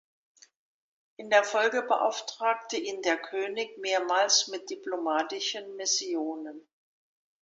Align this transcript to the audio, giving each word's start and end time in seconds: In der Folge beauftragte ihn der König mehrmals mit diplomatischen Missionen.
In 1.17 1.29
der 1.29 1.43
Folge 1.43 1.83
beauftragte 1.83 2.75
ihn 2.75 3.03
der 3.03 3.19
König 3.19 3.77
mehrmals 3.77 4.47
mit 4.47 4.71
diplomatischen 4.71 5.75
Missionen. 5.75 6.67